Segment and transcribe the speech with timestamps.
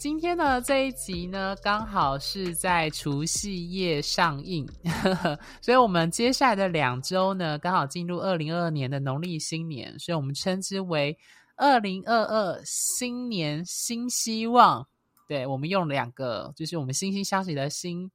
[0.00, 4.66] 今天呢，这一集呢，刚好是在除夕夜上映，
[5.60, 11.18] 所以我们接下来的两周呢，刚好进入二零二二年的农历新年，所以我们称之为
[11.54, 14.88] 二零二二新年新希望。
[15.28, 18.10] 对，我们用两个，就是我们心星相惜的心，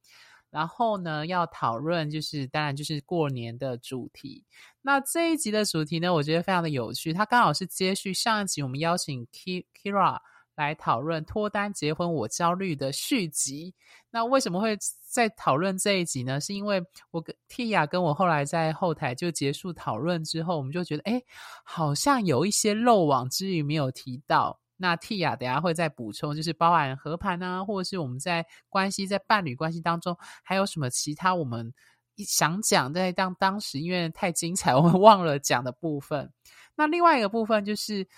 [0.50, 4.44] 然后呢，要讨论就是当然就是过年的主题。
[4.82, 10.18] 那这一集的主题呢，我觉得非常的有趣，它刚好是接续上一集我们邀请 Kira。
[10.56, 13.74] 来讨论脱单结婚我焦虑的续集。
[14.10, 14.76] 那为什么会
[15.06, 16.40] 在讨论这一集呢？
[16.40, 21.22] 是因为我跟 Tia 跟我后来在后台就结束讨论之后，我们就觉得，哎，
[21.62, 24.58] 好像有一些漏网之鱼没有提到。
[24.78, 31.72] 那 Tia 等下会再补充，就是包含合盘啊，或者是我们在关系在伴侣关系当中还有什么其他我们
[32.16, 36.32] 想讲，在当当时因为太精彩，我们忘了讲的部分。
[36.74, 38.08] 那另外一个部分就是。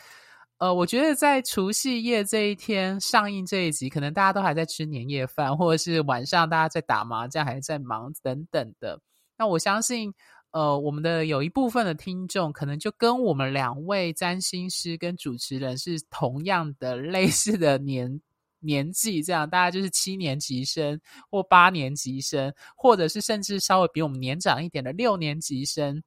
[0.59, 9.01] 呃，我觉得在除夕夜这一天上映这一集，可能大家都还在吃年夜饭，或者是晚上大家在打麻将，还在忙等等的。
[9.37, 10.13] 那我相信，
[10.51, 18.21] 呃，我们的有一部分的听众，可能就跟我们两位占星师跟主持人是同样的类似的年
[18.59, 26.03] 年纪，这样大家就是七年级生或八年级生，或者是甚至稍微比我们年长一点的六年级生。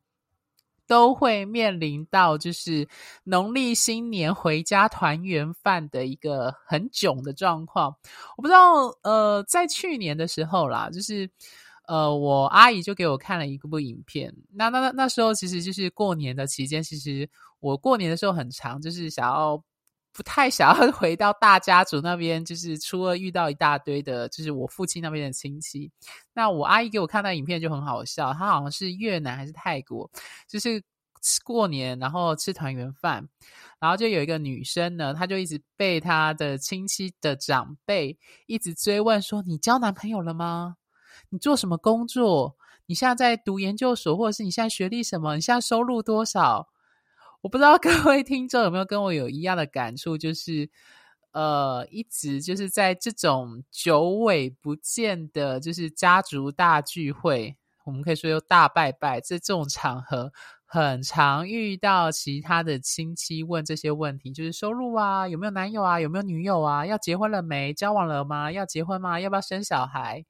[0.92, 2.86] 都会面临到就是
[3.24, 7.96] 农历新年回家团圆饭的一个很囧的状况。
[8.36, 11.30] 我不知道，呃，在去年的时候啦，就是
[11.88, 14.36] 呃，我阿姨就给我看了一部影片。
[14.54, 17.30] 那那那那时候其实就是过年的期间，其实
[17.62, 19.64] 我过年的时候很长，就是想要。
[20.14, 25.90] 不太想要 回到大家族那边，就是初二遇到一大堆的，就是我父亲那边的亲戚。
[26.34, 30.10] 那我阿姨给我看那影片就很好笑，她好像是越南还是泰国，
[30.48, 30.84] 就是
[31.44, 33.26] 过年然后吃团圆饭，
[33.80, 38.18] 然后就有一个女生呢，她就一直被她的亲戚的长辈
[38.48, 40.76] 一直追问说：“你交男朋友了吗？
[41.30, 42.58] 你做什么工作？
[42.88, 45.36] 你现在在读研究所，或者是你现在学历什么？
[45.36, 46.68] 你现在收入多少？”
[47.42, 50.70] 我不知道 各位听众有没有跟我有一样的感触，就是，
[51.32, 60.32] 呃，一直就是在这种久违不见的，就是家族大聚会，我们可以说有大拜拜，在这种场合，
[60.66, 68.52] 很常遇到其他的亲戚问这些问题，就是收入啊，有没有男友啊，有没有女友啊，要结婚了没，交往了吗？
[68.52, 69.20] 要结婚吗？
[69.20, 70.24] 要不要生小孩？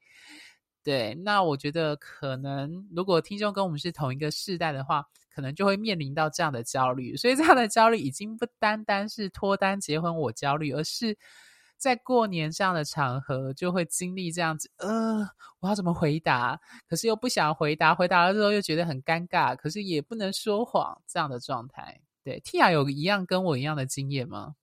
[0.84, 11.16] 对，那我觉得可能如果听众跟我们是同一个世代的话，可能就会面临到这样的焦虑，所以这样的焦虑已经不单单是脱单结婚我焦虑，而是
[11.76, 15.26] 在过年这样的场合就会经历这样子，呃，
[15.60, 16.60] 我要怎么回答？
[16.88, 22.00] 可是又不想回答，回答了之后又觉得很尴尬，可是也不能说谎，这样的状态。
[22.24, 24.54] 对，Tia 有一样跟我一样的经验吗？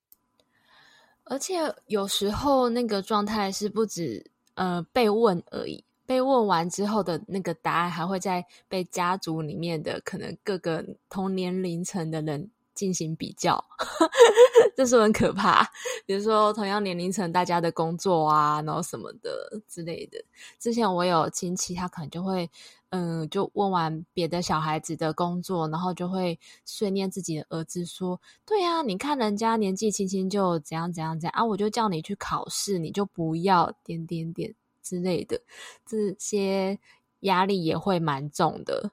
[1.23, 1.55] 而且
[1.87, 5.83] 有时候那个状态是不止呃被问而已。
[6.09, 13.63] 被问完之后的那个答案，还会在被家族里面的可能各个同年龄层的人进行比较，
[14.75, 15.63] 这是很可怕。
[16.07, 20.17] 比如说同样年龄层大家的工作啊，然后什么的之类的。
[20.57, 22.49] 之前我有亲戚，他可能就会，
[22.89, 34.55] 嗯，就问完别的小孩子的工作，然后就会碎念自己的儿子说：“对呀，你看人家年纪轻轻就怎样怎样怎样啊，我就叫你去考试，你就不要点点点。”
[34.89, 35.39] 之类的，
[35.85, 36.79] 这些
[37.19, 38.91] 压力也会蛮重的。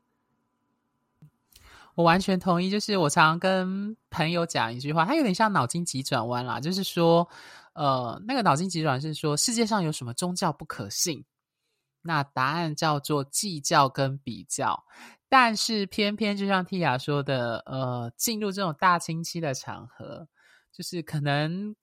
[1.94, 7.26] 我完全同意，就是我常常跟朋友讲一句话，它有点像脑筋急转弯啦，就是说，
[7.72, 11.24] 呃，那个脑筋急转是说，世界上有什么宗教不可信？
[12.02, 14.84] 那答案叫做计较跟比较。
[15.30, 20.28] 但是偏偏就像 Tia 说的，呃，进入这种大清期的场合，
[20.70, 21.74] 就是可能。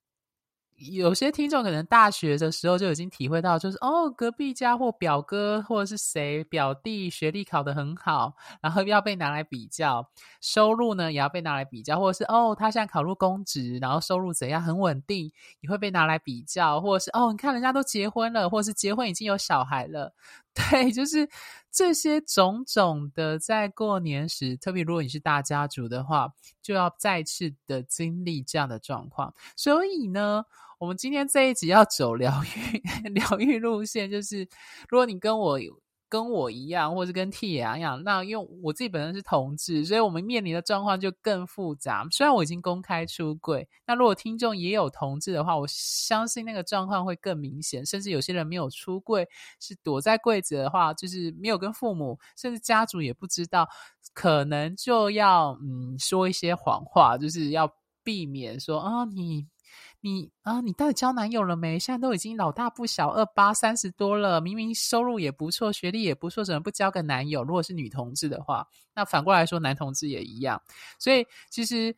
[0.78, 10.08] 有些听众可能大学的时候就已经体会到，就是哦，隔壁家或表哥或者是谁表弟学历考得很好，然后要被拿来比较，
[10.42, 15.32] 收入呢也要被拿来比较，或者是哦，他现在考入公职，然后收入怎样很稳定，
[15.62, 20.14] 也会被拿来比较，或者是哦，你看人家都结婚了，或者是结婚已经有小孩了，
[20.72, 21.28] 对，就是
[21.72, 29.34] 这些种种的，在过年时，特别如果你是大家族的话，就要再次的经历这样的状况。
[29.56, 30.44] 所以呢，
[30.80, 32.80] 我们今天这一集要走疗愈
[33.10, 34.48] 疗愈路线，就是
[34.90, 35.60] 如果你跟我。
[36.14, 42.08] 跟我一样，或是跟 T 爷一样，那因为我自己本身是同志，所以我们面临的状况就更复杂。
[42.12, 47.84] 虽然我已经公开出柜，那如果听众也有同志的话，我相信那个状况会更明显。
[47.84, 49.28] 甚至有些人没有出柜，
[49.60, 53.68] 是躲在柜子的话，就是没有跟父母，甚至家族也不知道，
[54.14, 57.68] 可能就要嗯说一些谎话，就是要
[58.04, 59.48] 避免说啊你。
[60.06, 61.80] 你啊，你到底交男友了没？
[61.80, 67.42] 现在都已经老大不小，二八三十多了，明明收入也不错，学历也不错，怎么不交个男友？
[67.42, 70.62] 如果是女同志的话，那反过来说，男同志也一样。
[71.00, 71.96] 所以其实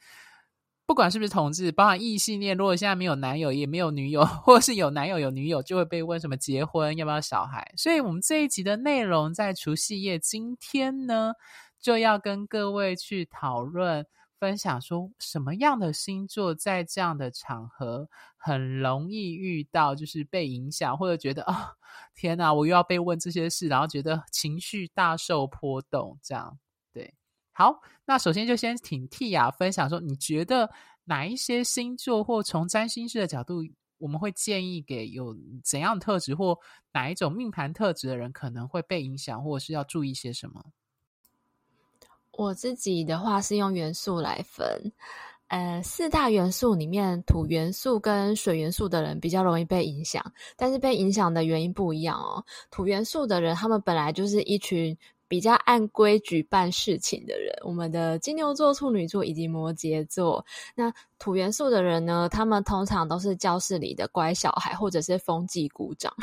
[0.86, 7.74] 不管是不是同志，包含异性恋，如果现在没有男友，也没有女友， 或是有男友有女友，就会被问什么结婚要不要小孩。
[7.76, 11.34] 所以我们这一集的内容在除夕夜，今天呢
[11.82, 14.06] 就要跟各位去讨论。
[14.40, 21.74] 分享说什么样的星座在这样的场合很容易遇到，就是被影响，或者觉得啊、
[22.14, 26.58] 天哪，我又要被问这些事，然后觉得情绪大受波动，这样
[26.94, 27.14] 对。
[27.54, 30.70] 好，那首先就先请 Tia 分享说，你觉得
[31.06, 33.64] 哪一些星座，或从占星师的角度，
[33.98, 35.34] 我们会建议给有
[35.64, 36.60] 怎样特质，或
[36.92, 40.66] 哪一种命盘特质的人可能会被影响，或者是要注意些什么？
[42.38, 44.92] 我自己的话是用元素来分，
[45.48, 50.24] 呃，四大元素里面，土元素跟水元素的人比较容易被影响，
[50.58, 52.44] 但是被影响的原因不一样哦。
[52.70, 54.98] 土元素的人，他们本来就是一群
[55.28, 57.56] 比较按规矩办事情的人。
[57.64, 60.46] 我们的金牛座、处女座以及摩羯座，
[60.76, 66.14] 那土元素的人呢，他们通常都是教室里的乖小孩，或者是风纪股长。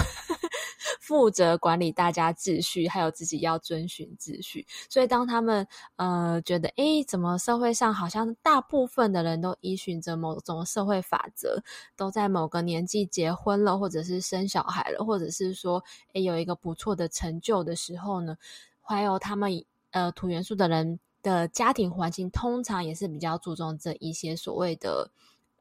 [1.01, 4.67] 负责管理大家秩序，还有自己要遵循秩序。
[4.89, 11.63] 所以，当他们呃觉得，诶，怎么社会上好像大部分的人都依循着某种社会法则，
[11.97, 15.83] 都在某个年纪结婚了，或者是生小孩了，或者是说，
[16.15, 18.37] 诶，有一个不错的成就的时候呢，
[18.81, 25.11] 还有他们呃土元素的人的家庭环境，通常也是比较注重这一些所谓的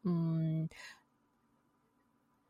[0.03, 0.67] 嗯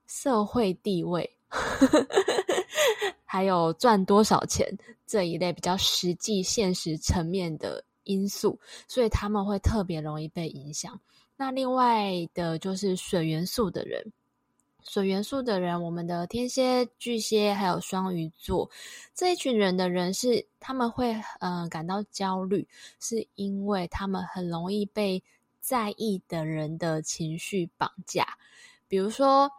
[0.08, 1.36] 社会地位。
[3.26, 4.68] 还有赚多少钱
[5.06, 11.00] 这一类比较实际、现实层面的因素，所以他们会特别容易被影响。
[11.38, 14.12] 那另外的就是水元素的人，
[14.84, 18.70] 水元素的人，我们的天蝎、巨蟹还有双鱼座
[19.14, 22.68] 这一群人的人是他们会嗯、呃、感到焦虑，
[23.00, 25.24] 是因为他们很容易被
[25.60, 28.38] 在意的人的情绪绑架，
[28.88, 29.52] 比如说。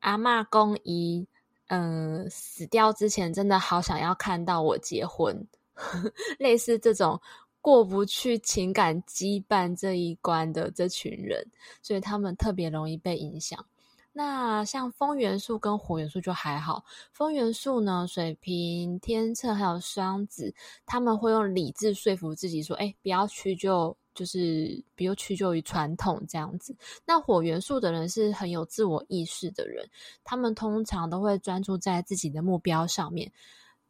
[0.00, 1.26] 阿嬷公姨，
[1.68, 5.46] 嗯，死掉之前真的好想要看到我结婚，
[6.38, 7.20] 类似这种
[7.60, 11.46] 过不去情感羁绊这一关的这群人，
[11.82, 13.64] 所以他们特别容易被影响。
[14.12, 20.52] 那像风元素跟火元素就还好，风元素呢，水瓶、天秤还有双子，
[20.84, 29.88] 他们会用理智说服自己说：“哎，不要去就。”就是比如屈就于传统这样子，那火元素的人是很有自我意识的人，
[30.24, 33.32] 他们通常都会专注在自己的目标上面，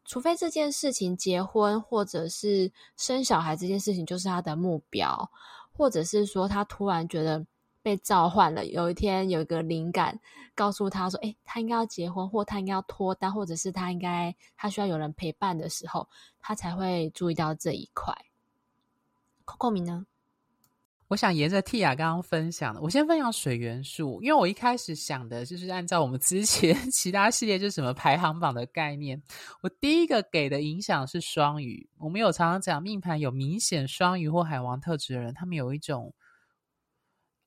[0.05, 5.31] 除非这件事情结婚或者是生小孩这件事情就是他的目标，
[5.73, 7.45] 或者是说他突然觉得
[7.83, 10.21] 被召唤了，有一天有一个灵感
[10.55, 16.07] 告诉他说，诶，他应该要结婚，或他应该要脱单，或者是他应该他需要有人陪伴的时候，
[16.39, 18.15] 他才会注意到这一块。
[19.47, 20.07] Coco 米呢？
[21.11, 29.21] 我想沿着 Tia 刚刚分享的，我先分享水元素，因为我一开始想的就是按照我们之前 其他系列就是什么排行榜的概念，
[29.61, 31.91] 我第一个给的影响是双鱼。
[31.99, 36.15] 我们有常常讲命盘有明显双鱼或海王特质的人，他们有一种，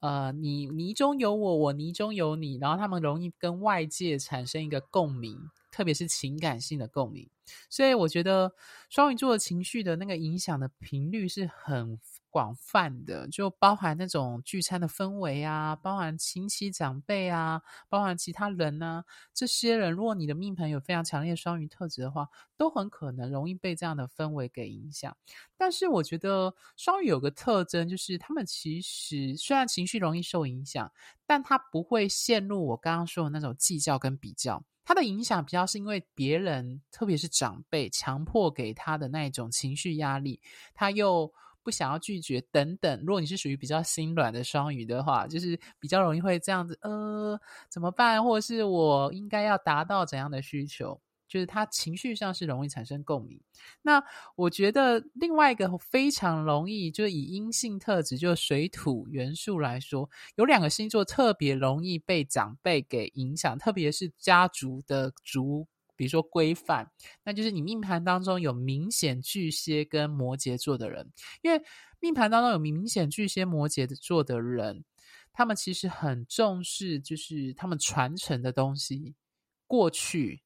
[0.01, 5.39] 呃，你你中有我，我你中有你，然后他们容易跟外界产生一个共鸣，
[5.71, 7.29] 特别是情感性的共鸣。
[7.69, 8.51] 所以我觉得
[8.89, 11.97] 双鱼座的情绪的那个影响的频率是很。
[12.33, 19.05] 广泛的，就包含那种聚餐的氛围啊，包含亲戚长辈啊，包含其他人啊。
[19.35, 25.15] 这些人，如果你的命盘有非常强烈双鱼特质的话，都很可能容易被这样的氛围给影响。
[25.55, 30.91] 但是，我觉得双鱼有个特征，就是他们其实虽然情绪容易受影响，
[31.27, 34.63] 但他不会陷入我刚刚说的那种计较跟比较。
[34.83, 40.41] 他的影响比较是因为别人，特别是长辈强迫给他的那一种情绪压力，
[40.73, 41.31] 他又。
[41.63, 47.39] 不想要拒绝等等，如果你是属于比较心软的双鱼的话，就是比较容易会这样子，呃，
[47.69, 48.23] 怎么办？
[48.23, 50.99] 或是我应该要达到怎样的需求？
[51.25, 53.41] 就是他情绪上是容易产生共鸣。
[53.81, 54.03] 那
[54.35, 65.65] 我觉得另外一个非常容易，就是以阴性特质，就水土元素来说，有两个星座特别容易被长辈给影响，特别是家族的族，
[65.95, 66.91] 比如说规范，
[67.23, 71.61] 那就是你命盘当中有明显巨蟹跟摩羯座的人，因为
[71.99, 74.83] 命盘当中有明显巨蟹、摩羯座的人。
[75.35, 79.15] 他们其实很重视，就是他们传承的东西，
[79.65, 80.43] 过去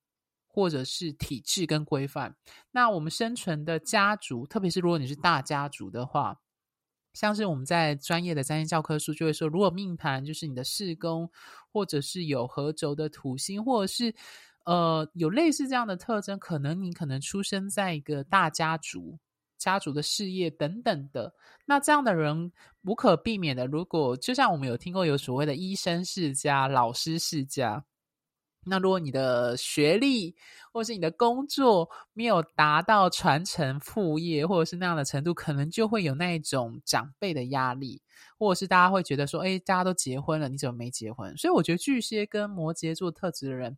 [0.47, 2.37] 或者是体制跟规范。
[2.71, 6.39] 那我们生存的家族，特别是如果你是大家族的话，
[7.13, 11.29] 像是我们在专业的占星教科书就会说，如果命盘就是你的四宫，
[11.73, 14.15] 或者是有合轴的土星，或者是
[14.67, 19.17] 呃有类似这样的特征，可能你可能出生在一个大家族。
[19.57, 21.33] 家族的事业等等的，
[21.65, 22.51] 那这样的人
[22.83, 23.65] 无可避免的。
[23.65, 27.83] 如果就像我们有听过有所谓的医生世家、老师世家，
[28.65, 30.35] 那如果你的学历
[30.71, 37.99] 或是你的工作没有达到传承父业或者是那样的程度，可能就会有那一种长辈的压力，
[38.37, 43.75] 或者是大家会觉得说：“哎，大家都结婚了，你怎么没结婚？”所以我觉得巨蟹跟摩羯座特质的人。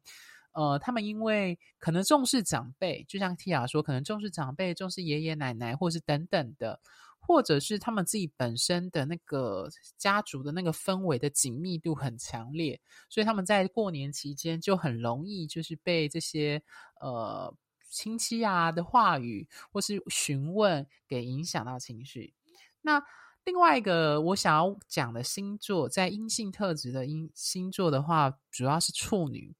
[0.51, 6.79] 呃，他们因为可能重视长辈，就像 Tia 说，可能重视长辈，重视爷爷奶奶，或是等等的，
[7.19, 16.61] 或者是他们自己本身的那个家族的那个氛围的紧密度很强烈，所以他们在过年期间就很容易就是被这些
[16.99, 17.53] 呃
[17.89, 22.33] 亲戚啊的话语或是询问给影响到情绪。
[22.81, 23.01] 那
[23.45, 29.55] 另外一个我想要讲的星座，在阴性特质的阴星座的话，主要是处女。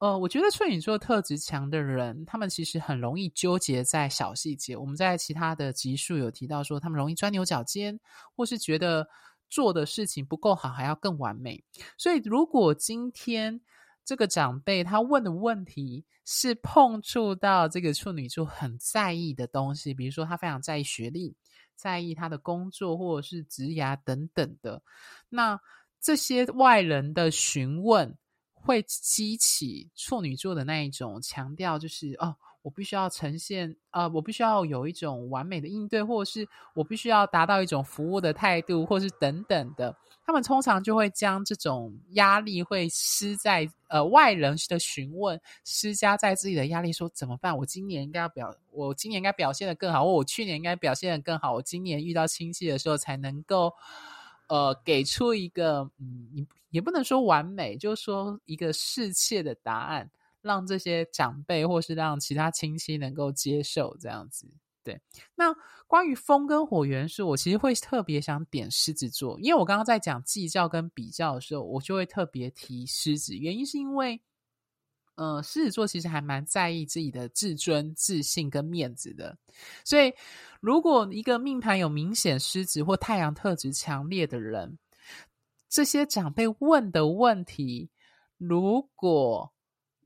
[0.00, 4.74] 呃，我觉得处女座特质强的人，他们其实很容易纠结在小细节。
[4.74, 8.00] 我们在其他的集数有提到说，他们容易钻牛角尖，
[8.34, 9.06] 或是觉得
[9.50, 11.62] 做的事情不够好，还要更完美。
[11.98, 13.60] 所以，如果今天
[14.02, 21.36] 这个长辈他问的问题是碰触到这个处女座很在意的东西，比如说他非常在意学历，
[21.76, 24.82] 在意他的工作或者是职涯等等的，
[25.28, 25.60] 那
[26.00, 28.16] 这些外人的询问。
[28.62, 39.96] 会激起处女座的那一种强调，就是哦，我必须要呈现，呃，我必须要有一种完美的应对，或者是我必须要达到一种服务的态度，或是等等的。
[40.26, 47.56] 他们通常就会将这种压力会施在呃外人的询问，施加在自己的压力，说怎么办？
[47.56, 53.72] 我今年应该要表，我今年应该表现得更好，或我去年应该表现得更好，我今年遇到亲戚的时候才能够。
[54.50, 60.10] 呃，给出一个嗯，你也不能说完美，就是说一个适切的答案，
[60.42, 64.46] 让这些长辈或是让其他亲戚能够接受这样子。
[64.82, 65.00] 对，
[65.36, 65.54] 那
[65.86, 74.20] 关于风跟火元素，我其实会特别想点狮子座，因为我刚刚在讲计较跟比较的时候，我就会特别提狮子，原因是因为。
[75.16, 79.36] 嗯，狮子座其实还蛮在意自己的自尊、自信跟面子的，
[79.84, 80.12] 所以
[80.60, 84.78] 如果一个命盘有明显狮子或太阳特质强烈的人，
[85.68, 87.90] 这些长辈问的问题，
[88.38, 89.52] 如果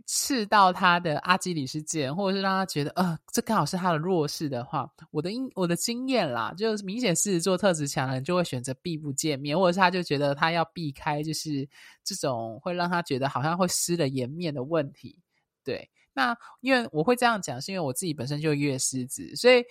[0.07, 11.69] 刺到他的阿基里斯腱，或者是让他觉得，呃，这刚好是他的弱势的话，我的经我的经验啦，就是明显狮子座特质强的人就会选择避不见面，或者是他就觉得他要避开，就是
[12.05, 15.19] 这种会让他觉得好像会失了颜面的问题。
[15.65, 19.65] 对，那因为我会这样讲，是因为我自己本身就月狮子，所以。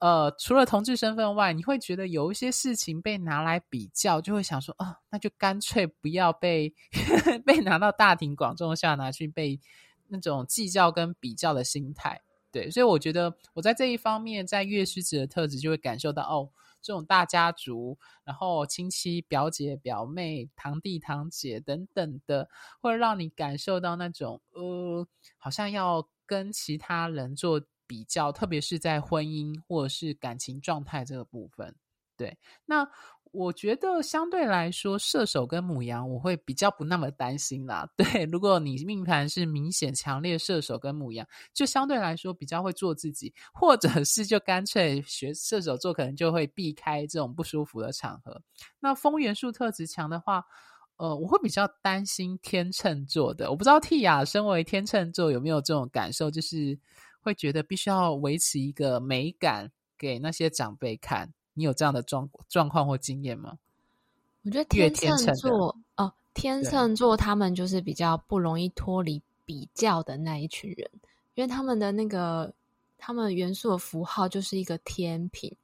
[0.00, 6.74] 呃，除了同志身份外，你会觉得有一些事情被拿来比较，就会想说，哦，那就干脆不要被
[7.44, 9.60] 被拿到大庭广众下拿去被
[10.08, 12.22] 那种计较跟比较的心态。
[12.50, 16.48] 对，所以我觉得我在这一方面，在月狮子的特质就会感受到，哦，
[16.80, 22.48] 这种大家族，然后亲戚、表姐、表妹、堂弟、堂姐等等的，
[22.80, 27.60] 会让你感受到那种，呃，好像要跟其他人做。
[27.90, 31.74] 比较，特别是在婚姻或者是感情状态这个部分，
[32.16, 32.38] 对。
[32.64, 32.88] 那
[33.32, 37.88] 我觉得相对来说，射手跟母羊我会比较不那么担心啦。
[37.98, 48.40] 对，如果你命盘是明显强烈射手跟母羊，就相对来说比较会做自己，或者是就干脆学射手座，可能就会避开这种不舒服的场合。
[48.78, 50.44] 那风元素特质强的话，
[50.96, 53.50] 呃，我会比较担心天秤座的。
[53.50, 56.78] 我不知道 T 雅身为天秤座有没有这种感受，就是。
[57.22, 63.58] 会觉得必须要维持一个美感给那些长辈看，你有这样的状状况或经验吗？
[64.42, 70.90] 我觉得天秤座哦，天秤座他们就是比较不容易脱离比较的那一群人，
[71.34, 72.52] 因为他们的那个
[72.96, 75.54] 他们元素的符号就是一个天平，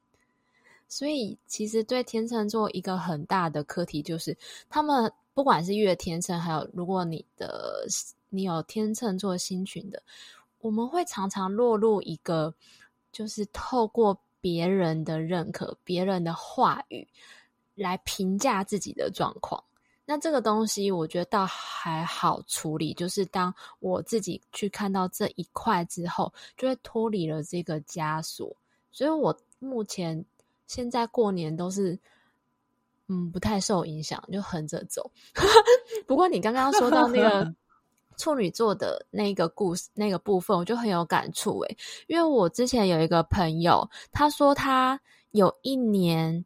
[0.89, 4.37] 所以其实对天秤座一个很大的课题就是，
[4.69, 7.87] 他们不管是月天秤，还有如果你的
[8.29, 10.03] 你有天秤座星群的。
[10.61, 12.53] 我们会常常落入一个，
[13.13, 17.07] 就是透过别人的认可、别人的话语
[17.75, 19.63] 来评价自己的状况。
[20.05, 28.57] 那这个东西，我觉得倒还好处理，就是当我自己去看到这一块之后，就会脱离了这个枷锁。
[28.93, 30.25] 所以我目前
[30.67, 31.99] 现在过年都是，
[33.09, 35.11] 嗯，不太受影响，就横着走。
[36.07, 37.55] 不过你刚刚说到那个。
[38.17, 46.45] 处女座的那个故事，那个部分，我就很有感触诶，因为我之前有一个朋友，他说他有一年。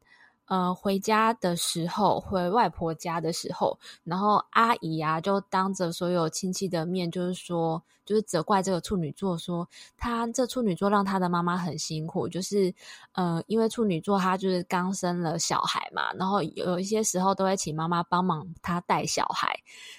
[0.51, 12.75] 呃，回家的时候，回外婆家的时候，然后阿姨啊，就当着所有亲戚的面，就是说，就是责怪这个处女座，说他这处女座让他的妈妈很辛苦，就是
[13.13, 19.57] 呃，因为处女座他就是刚生了小孩嘛，然后有一些时候都会请妈妈帮忙他带小孩，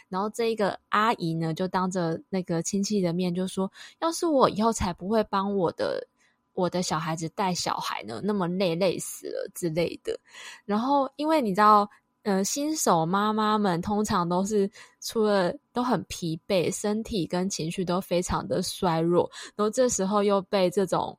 [0.10, 6.10] 然后这一个阿姨呢，就当着那个亲戚的面就说，要是我以后才不会帮我的。
[6.54, 10.20] 我的小孩子带小孩呢，那么累，累死了之类的。
[10.66, 11.90] 然后，因为你知道，
[12.24, 19.30] 呃，新手妈妈们通常都是除了都很疲惫，身体跟情绪都非常的衰弱。
[19.56, 21.18] 然后这时候又被这种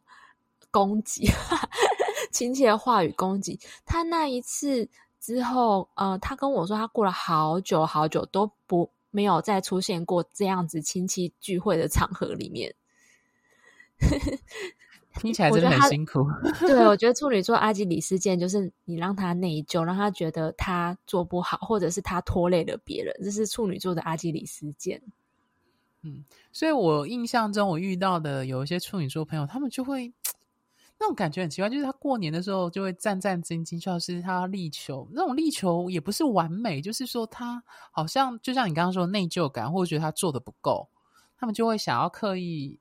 [0.70, 1.26] 攻击，
[2.30, 3.58] 亲切话语攻击。
[3.84, 4.88] 他那一次
[5.20, 12.72] 之后，呃，他跟我说，他过了好久好久都不没有再出现过这样子亲戚聚会的场合里面。
[15.14, 16.20] 听起来真的很辛苦。
[16.62, 25.00] 我 对，我觉得处女座阿基里斯腱就是你让他内疚，让他觉得他做不好，或者是他拖累了别人，这是处女座的阿基里斯腱。
[26.02, 30.12] 嗯，所以我印象中我遇到的有一些处女座朋友，他们就会
[30.98, 40.88] 那种感觉很奇怪，就是他过年的时候就会战战兢兢，就是他力求那种力求也不是完美，就是说他好像就像你刚刚说的内疚感，或者觉得他做的不够，
[41.38, 42.78] 他们就会想要刻意。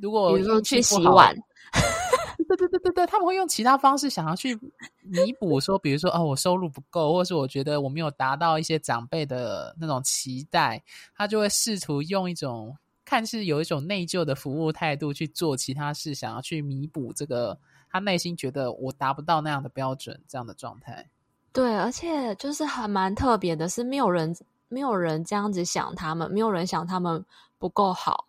[0.00, 1.34] 如果比如说去洗碗，
[2.48, 4.58] 对对对对对，他们会用其他方式想要去
[5.02, 10.82] 弥补，说比如说哦，我收入不够，或是我觉得我没有达到一些长辈的那种期待，
[11.16, 17.58] 他就会试图用一种看似有一种内疚的服务态度去做其他事，想要去弥补这个
[17.90, 21.08] 他内心觉得我达不到那样的标准这样的状态。
[21.52, 24.36] 对，而且就是还蛮特别的是，没有人
[24.68, 27.24] 没有人这样子想他们，没有人想他们
[27.58, 28.25] 不够好。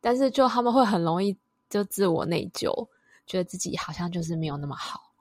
[0.00, 1.36] 但是，就他们会很容易
[1.68, 2.88] 就自我内疚，
[3.26, 5.12] 觉得自己好像就是没有那么好。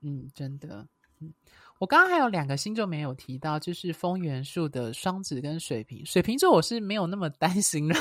[0.00, 0.86] 嗯，真的。
[1.20, 1.32] 嗯，
[1.78, 6.04] 我刚刚还有两个星座没有提到，就是风元素的双子跟水瓶。
[6.06, 7.94] 水瓶座我是没有那么担心的，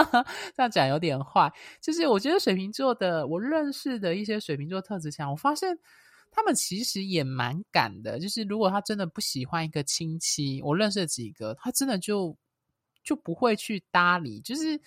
[0.54, 1.50] 这样讲有点坏。
[1.80, 5.78] 就是我觉得水瓶座的，我认识的一些水瓶座特质强，我发现
[6.30, 8.18] 他们其实也蛮敢的。
[8.18, 12.36] 就是如果他真的不喜欢一个亲戚，我认识几个，他真的就。
[13.04, 14.80] 就不会去搭理，就是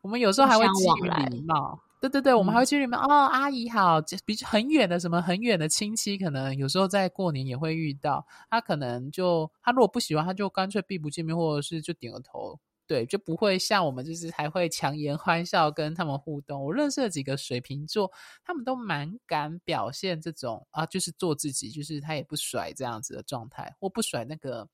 [0.00, 2.98] 我们有时候还会基于礼貌，对对对，我们还会基于礼貌。
[2.98, 8.26] 哦，阿姨好，比很远的什么很远的亲戚，可能有时候在过年也会遇到。
[8.50, 16.64] 他可能就他如果不喜欢，他就干脆避不见面，或者是就点个头，对，就不会像我们就是还会强颜欢笑跟他们互动。
[16.64, 18.10] 我认识的几个水瓶座，
[18.44, 24.68] 他们都蛮敢表现这种啊，就是做自己，就是他也不甩这样子的状态，或不甩那个。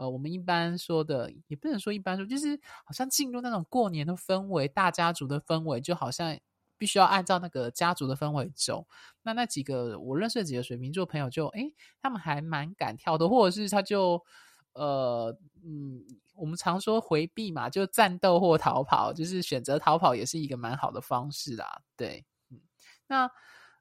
[0.00, 6.38] 呃，我们一般说的也不能说一般说，就是好像进入那种过年的氛围，大家族的氛围，就好像
[6.78, 8.86] 必须要按照那个家族的氛围走。
[9.22, 14.24] 那那几个我认识的几个水瓶座朋友就，就诶他们还蛮敢跳的，或者是他就
[14.72, 16.02] 呃嗯，
[16.34, 21.82] 我们常说回避嘛，就战斗或逃跑，就是选择逃跑也是一个蛮好的方式啦。
[21.94, 22.58] 对，嗯，
[23.06, 23.30] 那。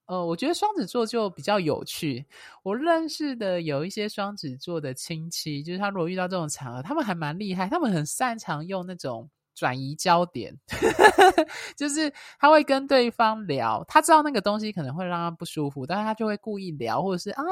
[0.09, 2.25] 呃，我觉得双子座就比较有趣。
[2.63, 10.57] 我认识的有一些双子座的亲戚，就是他如果遇到这种场合，他们还蛮厉害，他们很擅长用那种转移焦点，
[11.77, 17.43] 就是他会跟对方聊，他知道那个东西可能会让他不舒服，但是他就会故意聊，或者是啊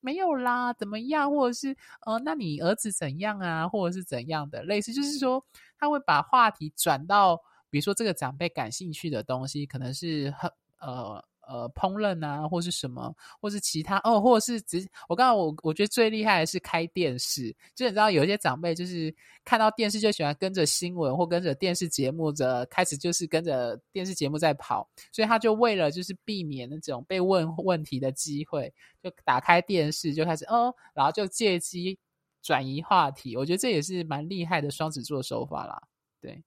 [0.00, 5.44] 没有啦，怎么样，或者是呃，那你儿子怎样啊，或者是怎样的，类似就是说
[5.76, 7.36] 他会把话题转到，
[7.70, 10.48] 比如说这个长辈感兴趣的东西，可能是很
[10.78, 11.24] 呃。
[11.48, 31.98] 呃，烹饪啊，或是什么，或是其他哦，或者是只我刚刚我我觉得最厉害的是开电视，就你知道有一些长辈就是看到电视就喜欢跟着新闻或跟着电视节目的开始就是跟着电视节目在跑，所以他就为了就是避免那种被问问题的机会，就打开电视就开始哦，然后就借机
[32.42, 35.82] 转移话题，我觉得这也是蛮厉害的双子座手法啦，
[36.20, 36.42] 对。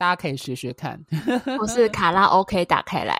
[0.00, 0.98] 大家可以学学看，
[1.60, 3.14] 或是卡拉 OK 打开来。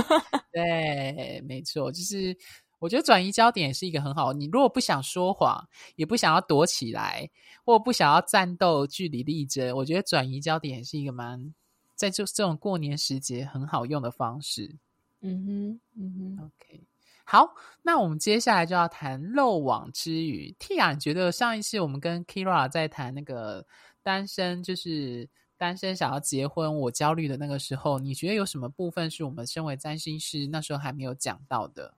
[0.52, 2.36] 对，没错，就是
[2.78, 4.34] 我觉得转移焦点也是一个很好。
[4.34, 7.26] 你如果不想说谎，也不想要躲起来，
[7.64, 11.54] 或不想要战斗、据理力争，我觉得转移焦点也是一个蛮
[11.94, 14.76] 在这这种过年时节很好用的方式。
[15.22, 16.84] 嗯哼，嗯哼，OK。
[17.24, 20.54] 好，那我们接下来就要谈漏网之鱼。
[20.58, 23.66] Tia，你觉得上一次我们跟 Kira 在谈那个
[24.02, 25.26] 单身，就是
[25.58, 31.92] 单身想要结婚，我焦虑的那个时候，你觉得有什么部分是我们身为占星师那时候还没有讲到的？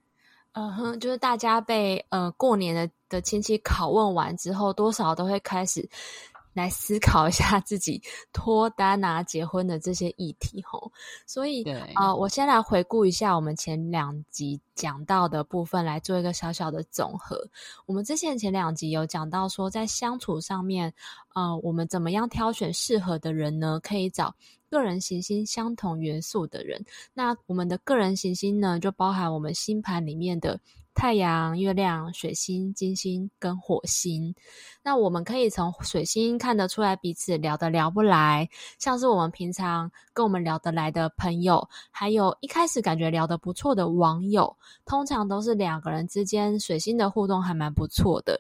[0.53, 5.89] 嗯哼，就是大家被呃过年的的亲戚拷问完之后，多少都会开始。
[6.53, 10.91] 来思考一下自己 脱单啊、结婚的这些议题吼，
[11.27, 11.63] 所以
[11.95, 17.41] 啊、呃，我先来回顾一下我们前两集讲到的部分，来做一个小小的总和。
[17.87, 20.93] 我们之前前两集有讲到说，在相处上面，
[21.35, 23.79] 呃，我们怎么样挑选适合的人呢？
[23.83, 24.35] 可以找
[24.69, 26.85] 个人行星相同元素的人。
[27.15, 30.61] 那我们的个人行星呢，就包含我们星盘里面的。
[31.01, 34.35] 太阳、月亮、水星、金星跟火星，
[34.83, 38.47] 那我们可以从水星看得出来彼此聊得聊不来，
[38.79, 48.39] 像是我们平常跟我们聊得来的朋友，还有一开始感觉聊得不错的网友，通常都是两个人之间水星的互动还蛮不错的。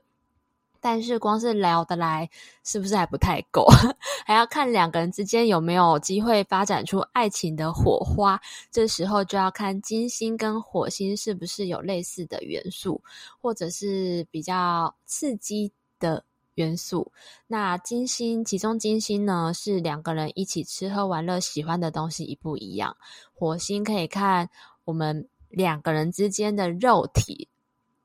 [0.80, 2.28] 但是光是聊得来，
[2.64, 3.66] 是不是还不太够？
[4.24, 8.40] 还要看两个人之间有没有机会发展出爱情的火花。
[8.70, 13.02] 这时候就要看金星跟火星是不是有类似的元素，
[13.40, 17.12] 或者是比较刺激的元素。
[17.46, 22.96] 那金星，其中金星呢，是两个人一起吃喝玩乐，喜欢的东西一不一样。
[23.34, 24.48] 火星可以看
[24.84, 27.48] 我们两个人之间的肉体。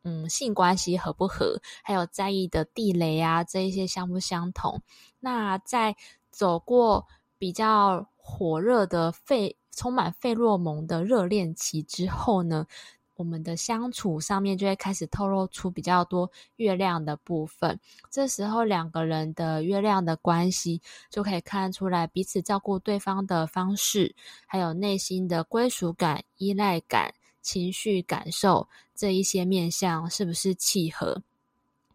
[0.07, 4.83] 嗯，性关系合不合，还有在意的地雷啊，这一些相不相同？
[5.19, 5.95] 那在
[6.29, 7.07] 走过
[7.39, 12.67] 比较火热的费、充满费洛蒙的热恋期之后呢，
[13.15, 17.79] 我们的相处上面就会开始透露出比较多月亮的部分。
[18.11, 24.15] 这时候两个人的月亮的关系就可以看出来彼此照顾对方的方式，
[24.45, 27.15] 还有内心的归属感、依赖感。
[27.45, 31.21] 情绪感受这一些面向是不是契合？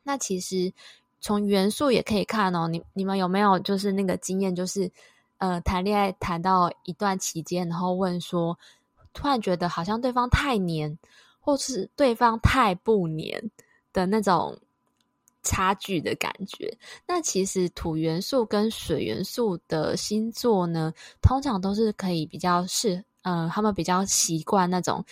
[0.04, 0.72] 那其实
[1.20, 2.68] 从元素也可以看哦。
[2.68, 4.88] 你你们有没有就是那个经验，就是
[5.38, 8.56] 呃谈恋爱谈到一段期间，然后问说，
[9.12, 10.96] 突然觉得好像对方太黏，
[11.40, 13.50] 或是对方太不黏
[13.92, 14.56] 的那种
[15.42, 16.78] 差距的感觉。
[17.08, 25.04] 那其实土元素跟水元素的星座呢，通常都是可以比较适，呃，他们比较习惯那种。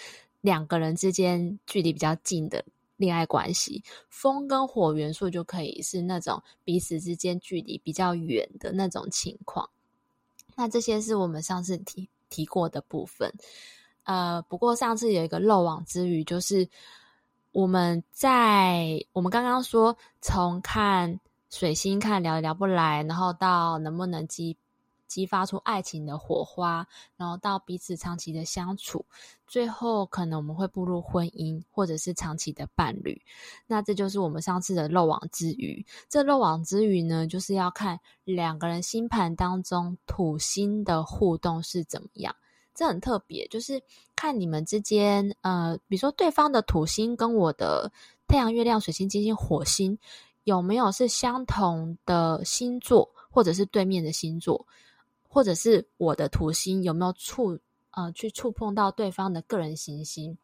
[0.49, 2.65] 两个人之间距离比较近的
[2.97, 9.69] 恋爱关系，风跟火元素就可以是那种彼此之间距离比较远的那种情况。
[10.57, 13.31] 那这些是我们上次提提过的部分。
[14.05, 16.67] 呃，不过上次有一个漏网之鱼，就是
[17.53, 24.57] 我们在我们刚刚说从看水星看聊聊不来，然后到能不能激。
[25.09, 29.05] 激发出爱情的火花，然后到彼此长期的相处，
[29.47, 33.21] 最后可能我们会步入婚姻，或者是长期的伴侣。
[33.67, 35.85] 那这就是我们上次的漏网之鱼。
[36.09, 42.37] 这漏网之鱼呢，就是要看两个人星盘当中土星的互动是怎么样。
[42.75, 43.83] 这很特别，就是
[44.15, 47.91] 看你们之间，呃，比如说对方的土星跟我的
[48.29, 49.99] 太阳、月亮、水星、金星、火星
[50.45, 54.65] 有没有是相同的星座，或者是对面的星座。
[55.29, 57.59] 或者是我的土星有没有触
[57.91, 60.37] 呃去触碰到对方的个人行星？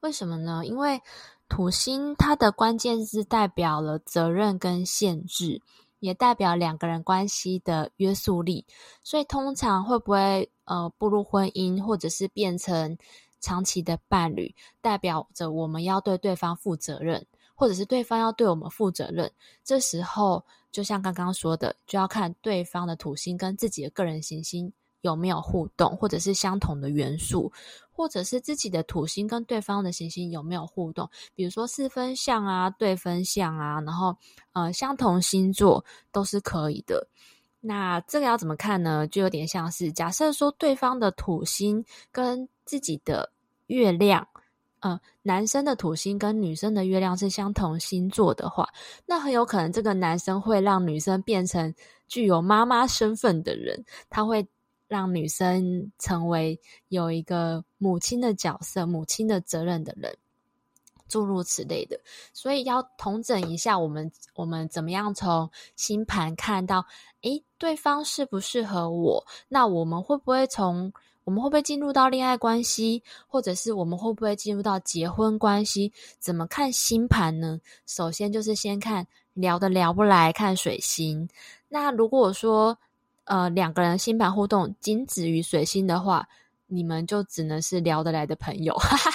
[0.00, 0.64] 为什么呢？
[0.64, 1.00] 因为
[1.48, 5.60] 土星它的关键字代表了责任跟限制，
[6.00, 8.66] 也代表两个人关系的约束力。
[9.02, 12.96] 所以通常会不会呃步入婚姻，或者是变成
[13.38, 19.28] 长期的伴侣，代表着我们要对对方负责任，或者是对方要对我们负责任。
[19.64, 20.44] 这时候。
[20.72, 27.50] 就像刚刚说的，就要看对方的土星跟自己的个人行星有没有互动，或者是相同的元素，
[27.90, 34.14] 或者是自己的土星跟对方的行星有没有互动，比如说四分相啊、对分相啊，然后
[34.52, 37.08] 呃相同星座都是可以的。
[37.60, 39.06] 那这个要怎么看呢？
[39.06, 43.32] 就有点像是假设说对方的土星跟自己的
[43.68, 44.28] 月亮。
[44.86, 48.68] 呃，男生的土星跟女生的月亮是相同星座的话，
[49.04, 51.74] 那很有可能这个男生会让女生变成
[52.06, 54.46] 具有妈妈身份的人，他会
[54.86, 60.16] 让女生成为有一个母亲的角色、母亲的责任的人，
[61.08, 61.98] 诸如此类的。
[62.32, 66.86] 所以要统整一下，我们我们怎么样从星盘看到，
[67.22, 69.26] 诶，对方适不适合我？
[69.48, 70.92] 那我们会不会从？
[71.26, 75.92] 我们会不会进入到恋爱关系，或者是我们会不会进入到结婚关系？
[76.20, 77.60] 怎么看星盘呢？
[77.84, 81.28] 首先就是先看聊得聊不来，看水星。
[81.68, 82.78] 那如果说，
[83.24, 86.28] 呃两个人星盘互动仅止于水星的话，
[86.68, 89.10] 你们就只能是聊得来的朋友，哈哈，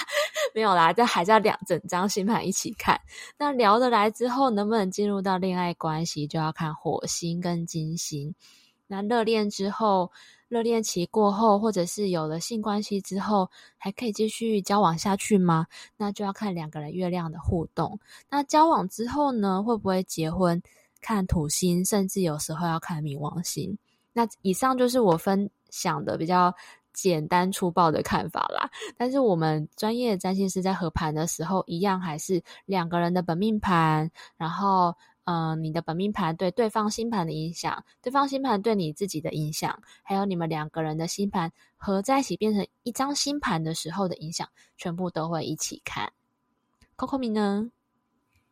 [0.54, 3.00] 没有啦，这还是要两整张星盘一起看。
[3.38, 8.34] 那聊得来之后，能不能进入到恋爱关系，就要看火星跟金星。
[8.86, 10.12] 那热恋之后，
[10.52, 15.66] 热恋期过后，或者是有了性关系之后，还可以继续交往下去吗？
[15.96, 17.98] 那就要看两个人月亮的互动。
[18.28, 20.62] 那交往之后呢，会不会结婚？
[21.00, 23.78] 看土星，甚至有时候要看冥王星。
[24.12, 26.54] 那以上就是我分享的比较。
[26.94, 46.12] 简单粗暴的看法啦，但是我们专业占星师在合盘的时候，一样还是两个人的本命盘，然后，呃，你的本命盘对对方星盘的影响，对方星盘对你自己的影响，还有你们两个人的星盘合在一起变成一张星盘的时候的影响，全部都会一起看。
[46.96, 47.70] Coco 米呢？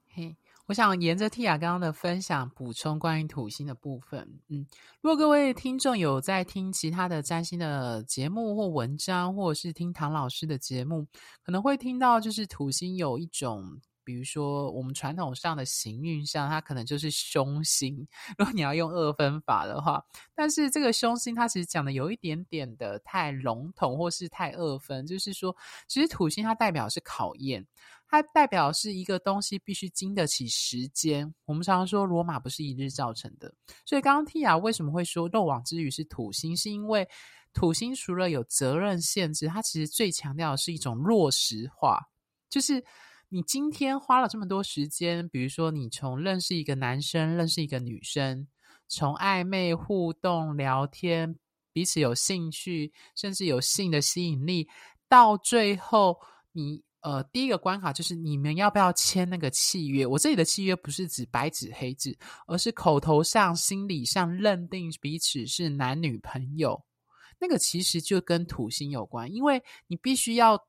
[0.09, 0.37] 嘿。
[0.67, 4.21] 我想沿着 Tia 刚刚的分享补充关于土星的部分。
[4.47, 4.65] 嗯，
[5.01, 11.05] 如果各位听众有在听其他的占星的节目或文章，或者是听唐老师的节目，
[11.43, 13.81] 可能会听到就是土星有一种，
[14.11, 17.97] 比如说我们传统上的行运上，它可能就是凶星。
[18.37, 27.65] 如果你要用二分法的话，但是这个凶星它其实讲的有一点点的太笼统，或是太二分，就是说，其实土星它代表是考验。
[28.09, 31.33] 它代表是一个东西必须经得起时间。
[31.45, 33.55] 我们常常说罗马不是一日造成的，
[33.87, 36.57] 所以刚刚 Tia 为什么会说漏网之鱼是土星？
[36.57, 37.09] 是因为
[37.53, 42.09] 土星除了有责任限制，它其实最强调的是一种落实化。
[42.49, 42.85] 就是
[43.31, 48.47] 你今天花了这么多时间，比如说你从认识一个男生、认识一个女生，
[48.89, 51.37] 从暧昧互动、聊天，
[51.73, 54.69] 彼此有兴趣，甚至有性的吸引力，
[55.09, 56.19] 到最后
[56.53, 56.83] 你。
[57.03, 60.07] 呃，第一个关卡就是你们要不要签那个契约？
[60.07, 62.15] 我这里的契约不是指白纸黑字，
[62.47, 66.85] 而是口头上、心理上认定彼此是男女朋友。
[67.39, 70.63] 那个其实就跟土星有关，因为你必须要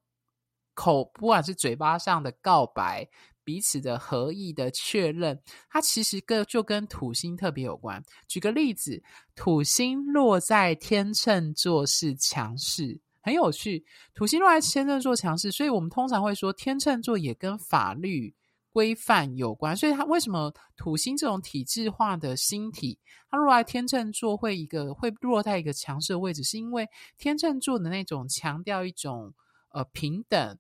[0.74, 3.08] 口，不管是嘴巴上的告白、
[3.44, 8.04] 彼此的合意的确认，它其实跟就跟土星特别有关。
[8.28, 9.04] 举个例子，
[9.36, 13.00] 土星落在天秤座是强势。
[13.24, 18.34] 很有趣，土星落在天秤座强势，所以我们通常会说天秤座也跟法律
[18.72, 19.78] 规范有关。
[19.78, 22.98] 所以它为什么土星这种体制化的星体，
[23.30, 29.36] 它落在天秤座会一个会落在一个强势的位置，是因为天秤座的那种强调一种
[29.72, 30.58] 呃平等、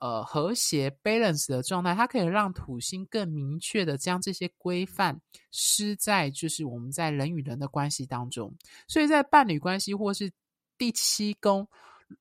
[0.00, 5.20] 呃和谐 balance 的状态，它可以让土星更明确的将这些规范
[5.52, 8.54] 施在就是我们在人与人的关系当中。
[8.88, 10.30] 所以在伴侣关系或是
[10.76, 11.66] 第七宫。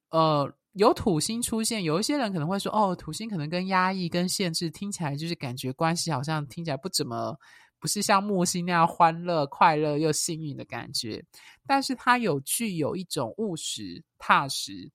[0.10, 7.38] 呃，有土星出现，有一些人可能会说，哦，土星可能跟压抑、跟限制，听起来就是感觉关系好像听起来不怎么，
[7.80, 11.24] 不是像木星那样欢乐、快乐又幸运的感觉。
[11.68, 14.90] 但是它有具有一种务实、踏实，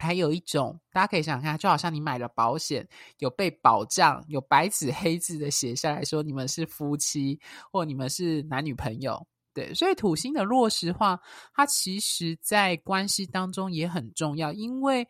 [0.00, 7.38] 还有一种大家可以想想看，就好像你买了保险，有被保障，有白纸黑字的写下来说你们是夫妻，
[7.70, 9.26] 或你们是男女朋友。
[9.52, 11.18] 对，所以土星的落实化，
[11.52, 15.06] 它其实在关系当中也很重要，因为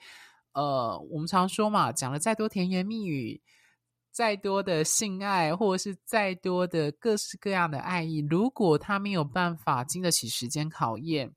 [0.53, 3.41] 呃，我们常说嘛，讲了再多甜言蜜语，
[4.11, 11.31] 再多的性爱，或者是再多的各式各样的爱意，如果他没有办法经得起时间考验，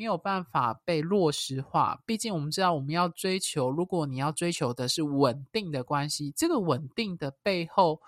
[0.00, 8.00] 没有办法被落实化，毕竟我们知道，我们要追求，如果你要追求的是稳定的关系，这个稳定的背后。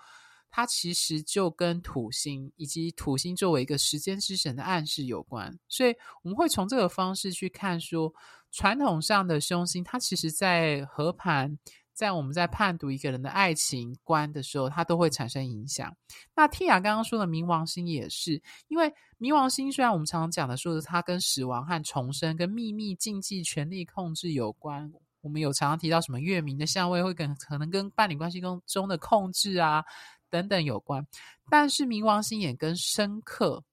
[0.55, 8.13] 它其实就跟土星以及土星作为一个时间之神的暗示有关，所以我们会从这个方式去看说，
[8.51, 11.57] 传统上的凶星，它其实在和盘，
[11.93, 15.95] 在我们在判读一个人的爱情观的时候，它都会产生影响。
[16.35, 29.83] 那 Tia 刚刚说的冥王星也是，因为冥王星虽然我们常常讲的说是它跟死亡和重生、跟秘密、禁忌、权力控制有关，我们有常常提到什么月冥的相位会跟可能跟伴侣关系中中的控制啊。
[30.29, 31.05] 等等有关，
[31.51, 33.63] 但是冥王星也跟深刻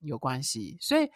[0.00, 1.08] 有关系，所以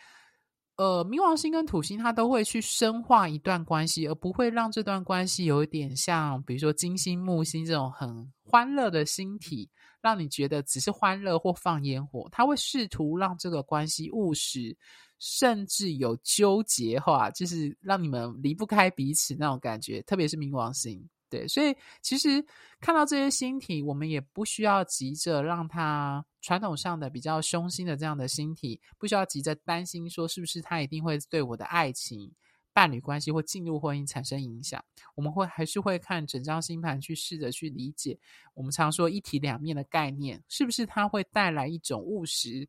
[0.76, 9.70] 呃，冥王星跟土星它都会去深化一段关系，而不会让这段关系有一点像，比如说金星、木星这种很欢乐的星体，
[10.02, 12.28] 让你觉得只是欢乐或放烟火。
[12.30, 14.76] 它会试图让这个关系务实，
[15.18, 21.02] 甚至有纠结化，就是让你们离不开彼此那种感觉，特别是冥王星。
[21.30, 22.44] 对，所以其实
[22.80, 32.32] 看到这些星体，我们也不需要急着让它传统上的比较凶心的这样的星体，不需要急着担心说是不是它一定会对我的爱情、
[32.72, 34.80] 伴侣关系或进入婚姻产生影响。
[35.16, 38.16] 我们会还是会看整张星盘去试着去理解，
[38.54, 42.68] 我们常说一体两面的概念，是不是它会带来一种务实，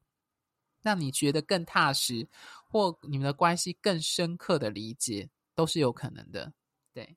[0.81, 2.27] 让你觉得更踏实，
[2.67, 6.51] 或你们的关系更深刻的理解，都是有可能的。
[6.91, 7.15] 对，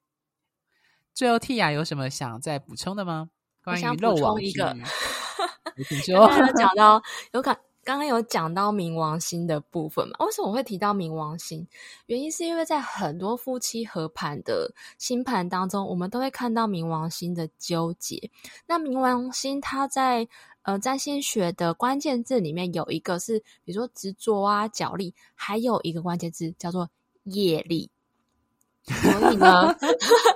[1.14, 3.30] 最后 Tia 有什么想再补充的吗？
[3.64, 4.76] 关于漏网一个，
[5.88, 7.58] 你说讲到有感。
[7.82, 10.14] 刚刚有讲到冥王星的部分嘛？
[10.26, 11.66] 为什么我会提到冥王星？
[12.06, 18.30] 原因是因为在很多夫妻合盘的星盘当中，我们都会看到冥王星的纠结。
[18.66, 20.28] 那冥王星它在
[20.62, 26.88] 呃占星学的关键字里面有一个是，比如说执着啊、角力，还有一个关键字叫做
[27.24, 27.90] 业力。
[28.84, 29.74] 所以呢，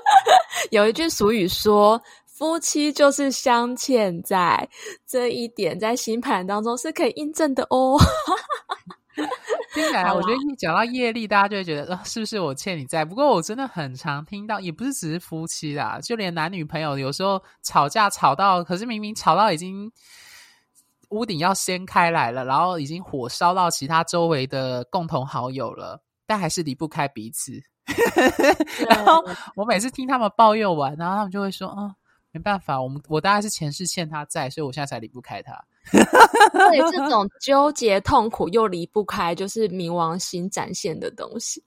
[0.72, 2.02] 有一句俗语说。
[2.36, 4.68] 夫妻就是镶嵌在
[5.06, 7.96] 这一点，在星盘当中是可以印证的哦。
[9.72, 13.04] 听起来，我觉得一讲到业力，大家就会觉得，呃，是不是我欠你债？
[13.04, 19.88] 不过我真的很常听到，也不是只是夫妻啦，就连男女朋友，有时候吵架吵到，可是明明吵到已经
[21.10, 27.52] 屋顶要掀开来了，然后已经火烧到其他周围的共同好友了，但还是离不开彼此。
[28.90, 31.94] 然后我每次听他们抱怨完，然后他们就会说，嗯。
[32.34, 35.56] 没办法，我们我大概是前世欠他债，所以我现在才离不开他。
[35.92, 41.62] 对， 这种纠结、痛苦又离不开，就是冥王星展现的东西。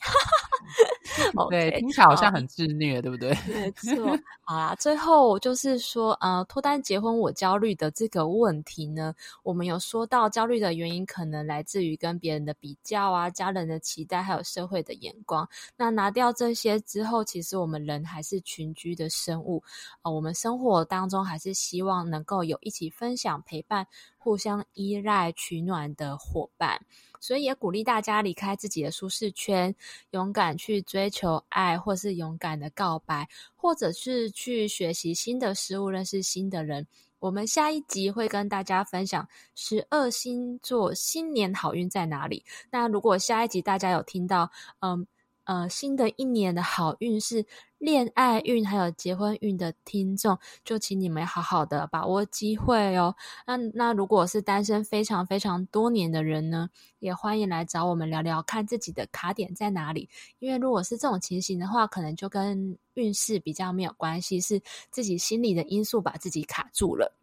[1.49, 3.30] 对，听起来好像很自虐，对不对？
[3.47, 4.17] 没 错。
[4.41, 15.47] 好啦，最后就是说，呃，脱单结婚我焦虑的这个问题呢，我们有说到焦虑的原因可能来自于跟别人的比较啊、家人的期待，还有社会的眼光。
[15.75, 19.62] 那拿掉这些之后，其实我们人还是群居的生物，
[20.03, 23.86] 呃，我们生活当中还是希望能够有一起分享、陪伴。
[24.19, 26.82] 互相依赖、取暖的伙伴，
[27.21, 29.73] 所以也鼓励大家离开自己的舒适圈，
[30.12, 36.88] 勇敢去追求爱，或是勇敢的告白，或者是去学习新的事物，认识新的人。
[37.20, 42.43] 我们下一集会跟大家分享十二星座新年好运在哪里。
[42.72, 45.08] 那如果下一集大家有听到，嗯。
[45.50, 47.46] 呃，新的一年的好运是
[47.77, 53.15] 恋爱运，还有结婚运的听众，就请你们好好的把握机会哦。
[53.45, 60.09] 那那如果是单身非常非常多年的人呢，也欢迎来找我们聊聊，看自己的卡点在哪里。
[60.39, 64.59] 因为如果是这种情形的话，可能就跟运势比较没有关系，是
[64.89, 67.13] 自己心理的因素把自己卡住了。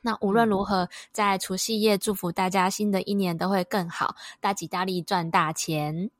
[0.00, 6.10] 那无论如何，在除夕夜祝福大家新的一年都会更好，大吉大利，赚大钱。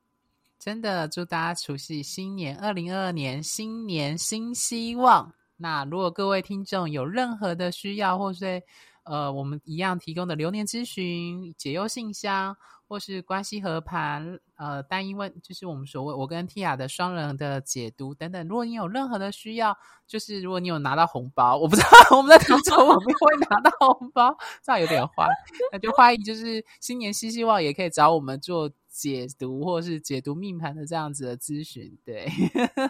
[0.64, 5.29] 真的祝大家除夕新年二零二二年新年新希望。
[5.57, 8.62] 那如果各位听众有任何的需要，或是
[9.03, 12.57] 呃我们一样提供的流年咨询、解忧信箱，
[12.92, 18.46] 或是关系合盘呃单一问，就是我们所谓我跟 Tia 的双人的解读等等。
[18.46, 19.74] 如果你有任何的需要，
[20.07, 25.26] 就是如果你有拿到红包，我不知道我们的听众有没有会拿到红包，这样有点坏，
[25.72, 28.70] 那就欢迎就是新年新希望也可以找我们做。
[28.92, 32.28] 解读或是解读命盘的这样子的咨询，对，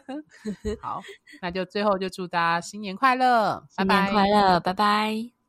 [0.83, 1.01] 好，
[1.41, 4.73] 那就最后就祝大家新年快乐，新年快乐，拜拜。
[4.73, 5.42] 拜拜。